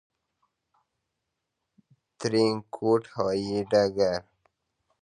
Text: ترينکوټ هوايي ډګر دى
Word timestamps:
ترينکوټ 2.19 3.01
هوايي 3.15 3.57
ډګر 3.71 3.89
دى 3.97 4.13